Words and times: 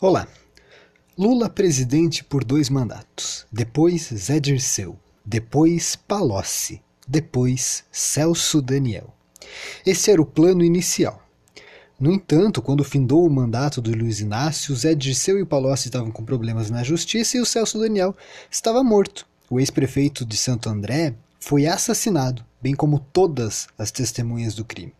Olá. 0.00 0.28
Lula 1.18 1.48
presidente 1.48 2.22
por 2.22 2.44
dois 2.44 2.70
mandatos. 2.70 3.44
Depois 3.50 4.08
Zé 4.14 4.38
Dirceu. 4.38 4.96
Depois 5.24 5.96
Palocci. 5.96 6.80
Depois 7.08 7.82
Celso 7.90 8.62
Daniel. 8.62 9.12
Esse 9.84 10.12
era 10.12 10.22
o 10.22 10.24
plano 10.24 10.62
inicial. 10.62 11.20
No 11.98 12.12
entanto, 12.12 12.62
quando 12.62 12.84
findou 12.84 13.26
o 13.26 13.30
mandato 13.30 13.80
do 13.80 13.90
Luiz 13.90 14.20
Inácio, 14.20 14.76
Zé 14.76 14.94
Dirceu 14.94 15.36
e 15.36 15.44
Palocci 15.44 15.88
estavam 15.88 16.12
com 16.12 16.24
problemas 16.24 16.70
na 16.70 16.84
justiça 16.84 17.36
e 17.36 17.40
o 17.40 17.44
Celso 17.44 17.80
Daniel 17.80 18.16
estava 18.48 18.84
morto. 18.84 19.26
O 19.50 19.58
ex-prefeito 19.58 20.24
de 20.24 20.36
Santo 20.36 20.68
André 20.68 21.16
foi 21.40 21.66
assassinado, 21.66 22.44
bem 22.60 22.74
como 22.74 22.98
todas 22.98 23.68
as 23.78 23.90
testemunhas 23.90 24.54
do 24.54 24.64
crime. 24.64 24.92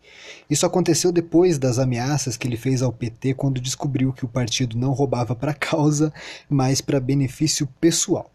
Isso 0.49 0.65
aconteceu 0.65 1.11
depois 1.11 1.57
das 1.57 1.77
ameaças 1.77 2.37
que 2.37 2.47
ele 2.47 2.57
fez 2.57 2.81
ao 2.81 2.91
PT 2.91 3.33
quando 3.33 3.61
descobriu 3.61 4.13
que 4.13 4.25
o 4.25 4.29
partido 4.29 4.77
não 4.77 4.91
roubava 4.91 5.35
para 5.35 5.53
causa, 5.53 6.13
mas 6.49 6.81
para 6.81 6.99
benefício 6.99 7.67
pessoal. 7.79 8.31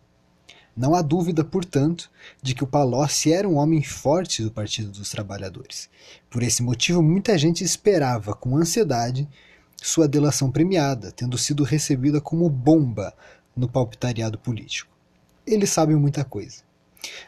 Não 0.76 0.94
há 0.94 1.02
dúvida, 1.02 1.44
portanto, 1.44 2.10
de 2.42 2.52
que 2.52 2.64
o 2.64 2.66
Palocci 2.66 3.32
era 3.32 3.48
um 3.48 3.56
homem 3.56 3.82
forte 3.82 4.42
do 4.42 4.50
Partido 4.50 4.90
dos 4.90 5.08
Trabalhadores. 5.08 5.88
Por 6.28 6.42
esse 6.42 6.64
motivo, 6.64 7.00
muita 7.00 7.38
gente 7.38 7.62
esperava 7.62 8.34
com 8.34 8.56
ansiedade 8.56 9.28
sua 9.80 10.08
delação 10.08 10.50
premiada, 10.50 11.12
tendo 11.12 11.38
sido 11.38 11.62
recebida 11.62 12.20
como 12.20 12.48
bomba 12.48 13.14
no 13.54 13.68
palpitariado 13.68 14.38
político. 14.38 14.90
Eles 15.46 15.70
sabem 15.70 15.94
muita 15.94 16.24
coisa. 16.24 16.62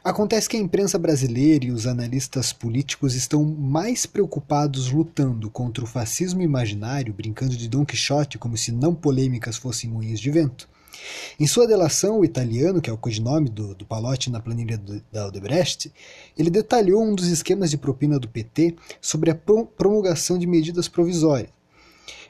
Acontece 0.02 0.48
que 0.48 0.56
a 0.56 0.60
imprensa 0.60 0.98
brasileira 0.98 1.64
e 1.66 1.72
os 1.72 1.86
analistas 1.86 2.52
políticos 2.52 3.14
estão 3.14 3.44
mais 3.44 4.06
preocupados 4.06 4.90
lutando 4.90 5.50
contra 5.50 5.84
o 5.84 5.86
fascismo 5.86 6.42
imaginário, 6.42 7.12
brincando 7.12 7.56
de 7.56 7.68
Dom 7.68 7.84
Quixote 7.84 8.38
como 8.38 8.56
se 8.56 8.70
não 8.72 8.94
polêmicas 8.94 9.56
fossem 9.56 9.90
moinhos 9.90 10.20
de 10.20 10.30
vento. 10.30 10.68
Em 11.38 11.46
sua 11.46 11.66
delação, 11.66 12.20
o 12.20 12.24
italiano, 12.24 12.80
que 12.80 12.88
é 12.88 12.92
o 12.92 12.98
codinome 12.98 13.50
do, 13.50 13.74
do 13.74 13.84
Palotti 13.84 14.30
na 14.30 14.40
planilha 14.40 14.78
do, 14.78 15.02
da 15.12 15.26
Odebrecht, 15.26 15.92
ele 16.36 16.50
detalhou 16.50 17.02
um 17.02 17.14
dos 17.14 17.28
esquemas 17.28 17.70
de 17.70 17.76
propina 17.76 18.18
do 18.18 18.28
PT 18.28 18.76
sobre 19.00 19.30
a 19.30 19.34
promulgação 19.34 20.38
de 20.38 20.46
medidas 20.46 20.88
provisórias. 20.88 21.50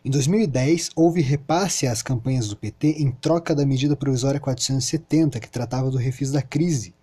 Em 0.04 0.10
2010, 0.10 0.90
houve 0.94 1.20
repasse 1.20 1.86
às 1.86 2.00
campanhas 2.00 2.48
do 2.48 2.56
PT 2.56 3.02
em 3.02 3.10
troca 3.10 3.54
da 3.54 3.66
medida 3.66 3.96
provisória 3.96 4.38
470, 4.38 5.40
que 5.40 5.50
tratava 5.50 5.90
do 5.90 5.98
refis 5.98 6.30
da 6.30 6.40
crise, 6.40 6.94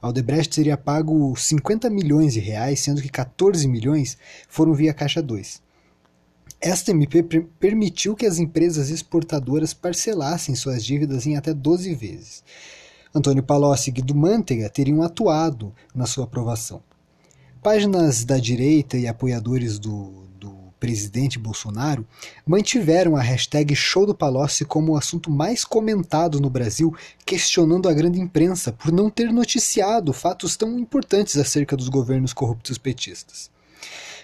a 0.00 0.08
Odebrecht 0.08 0.54
teria 0.54 0.76
pago 0.76 1.34
50 1.36 1.88
milhões 1.90 2.32
de 2.32 2.40
reais, 2.40 2.80
sendo 2.80 3.02
que 3.02 3.08
14 3.08 3.66
milhões 3.68 4.16
foram 4.48 4.74
via 4.74 4.94
Caixa 4.94 5.22
2. 5.22 5.62
Esta 6.60 6.90
MP 6.90 7.22
permitiu 7.58 8.14
que 8.14 8.26
as 8.26 8.38
empresas 8.38 8.90
exportadoras 8.90 9.72
parcelassem 9.72 10.54
suas 10.54 10.84
dívidas 10.84 11.26
em 11.26 11.36
até 11.36 11.54
12 11.54 11.94
vezes. 11.94 12.44
Antônio 13.14 13.42
Palocci 13.42 13.90
e 13.90 13.92
Guido 13.92 14.14
Mantega 14.14 14.68
teriam 14.68 15.02
atuado 15.02 15.74
na 15.94 16.06
sua 16.06 16.24
aprovação. 16.24 16.82
Páginas 17.62 18.24
da 18.24 18.38
direita 18.38 18.96
e 18.96 19.08
apoiadores 19.08 19.78
do, 19.78 20.29
presidente 20.80 21.38
Bolsonaro 21.38 22.04
mantiveram 22.44 23.14
a 23.14 23.20
hashtag 23.20 23.76
Show 23.76 24.06
do 24.06 24.14
Palocci 24.14 24.64
como 24.64 24.92
o 24.92 24.96
assunto 24.96 25.30
mais 25.30 25.64
comentado 25.64 26.40
no 26.40 26.48
Brasil, 26.48 26.92
questionando 27.24 27.88
a 27.88 27.92
grande 27.92 28.18
imprensa 28.18 28.72
por 28.72 28.90
não 28.90 29.10
ter 29.10 29.30
noticiado 29.30 30.12
fatos 30.12 30.56
tão 30.56 30.78
importantes 30.78 31.36
acerca 31.36 31.76
dos 31.76 31.90
governos 31.90 32.32
corruptos 32.32 32.78
petistas. 32.78 33.50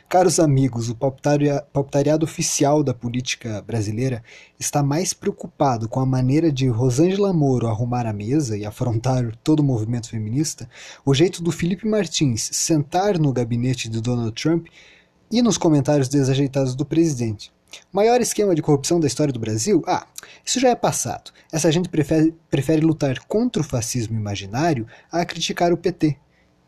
Caros 0.08 0.38
amigos, 0.38 0.88
o 0.88 0.94
palpitariado 0.94 2.24
oficial 2.24 2.84
da 2.84 2.94
política 2.94 3.60
brasileira 3.62 4.22
está 4.56 4.80
mais 4.80 5.12
preocupado 5.12 5.88
com 5.88 5.98
a 5.98 6.06
maneira 6.06 6.52
de 6.52 6.68
Rosângela 6.68 7.32
Moro 7.32 7.66
arrumar 7.66 8.06
a 8.06 8.12
mesa 8.12 8.56
e 8.56 8.64
afrontar 8.64 9.34
todo 9.42 9.60
o 9.60 9.64
movimento 9.64 10.08
feminista, 10.08 10.70
o 11.04 11.12
jeito 11.12 11.42
do 11.42 11.50
Felipe 11.50 11.88
Martins 11.88 12.48
sentar 12.52 13.18
no 13.18 13.32
gabinete 13.32 13.88
de 13.88 14.00
Donald 14.00 14.30
Trump 14.40 14.68
e 15.30 15.42
nos 15.42 15.58
comentários 15.58 16.08
desajeitados 16.08 16.74
do 16.74 16.84
presidente. 16.84 17.52
Maior 17.92 18.20
esquema 18.20 18.54
de 18.54 18.62
corrupção 18.62 19.00
da 19.00 19.06
história 19.06 19.32
do 19.32 19.40
Brasil? 19.40 19.82
Ah, 19.86 20.06
isso 20.44 20.60
já 20.60 20.70
é 20.70 20.74
passado. 20.74 21.32
Essa 21.52 21.70
gente 21.70 21.88
prefere, 21.88 22.34
prefere 22.48 22.80
lutar 22.80 23.18
contra 23.26 23.60
o 23.60 23.64
fascismo 23.64 24.16
imaginário 24.16 24.86
a 25.10 25.24
criticar 25.24 25.72
o 25.72 25.76
PT, 25.76 26.16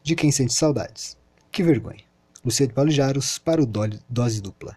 de 0.03 0.15
quem 0.15 0.33
sente 0.33 0.53
saudades. 0.53 1.17
Que 1.51 1.63
vergonha. 1.63 2.05
Luciano 2.45 2.73
Paulo 2.73 2.91
Jaros 2.91 3.39
para 3.39 3.63
o 3.63 3.67
Dose 3.67 4.41
Dupla. 4.41 4.77